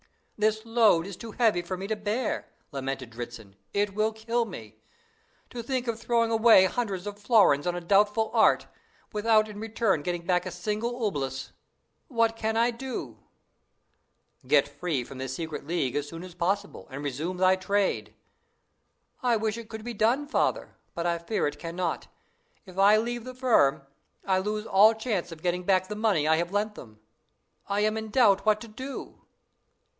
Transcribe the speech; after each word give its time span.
"This 0.35 0.65
load 0.65 1.05
is 1.05 1.15
too 1.15 1.33
heavy 1.33 1.61
for 1.61 1.77
me 1.77 1.85
to 1.85 1.95
bear," 1.95 2.47
lamented 2.71 3.11
Dritzhn; 3.11 3.55
"it 3.71 3.93
will 3.93 4.11
kill 4.11 4.45
me! 4.45 4.77
To 5.51 5.61
think 5.61 5.87
of 5.87 5.99
throwing 5.99 6.31
away 6.31 6.65
hundreds 6.65 7.05
of 7.05 7.19
florins 7.19 7.67
on 7.67 7.75
a 7.75 7.81
doubtful 7.81 8.31
art, 8.33 8.65
without 9.13 9.47
in 9.47 9.59
return 9.59 10.01
getting 10.01 10.25
back 10.25 10.47
a 10.47 10.49
single 10.49 11.05
obolus! 11.05 11.51
What 12.07 12.35
can 12.35 12.57
I 12.57 12.71
do?" 12.71 13.19
The 14.41 14.47
very 14.47 14.47
expression 14.47 14.47
of 14.47 14.47
Dritzhn 14.47 14.47
at 14.47 14.49
confessional. 14.49 14.49
"Get 14.49 14.79
free 14.79 15.03
from 15.03 15.17
this 15.19 15.35
secret 15.35 15.67
league 15.67 15.95
as 15.95 16.09
soon 16.09 16.23
as 16.23 16.33
possible, 16.33 16.87
and 16.89 17.03
resume 17.03 17.37
thy 17.37 17.55
trade." 17.55 18.15
"I 19.21 19.35
wish 19.37 19.59
it 19.59 19.69
could 19.69 19.83
be 19.85 19.93
done, 19.93 20.27
Father, 20.27 20.75
but 20.95 21.05
I 21.05 21.19
fear 21.19 21.45
it 21.45 21.59
cannot. 21.59 22.07
If 22.65 22.79
I 22.79 22.97
leave 22.97 23.23
the 23.25 23.35
firm, 23.35 23.83
I 24.25 24.37
shall 24.37 24.45
lose 24.51 24.65
all 24.65 24.95
chance 24.95 25.31
of 25.31 25.43
getting 25.43 25.61
back 25.63 25.87
the 25.87 25.95
money 25.95 26.27
I 26.27 26.37
have 26.37 26.51
lent 26.51 26.73
them. 26.73 26.99
I 27.69 27.81
am 27.81 27.95
in 27.95 28.09
doubt 28.09 28.43
what 28.47 28.59
to 28.61 28.67
do." 28.67 29.19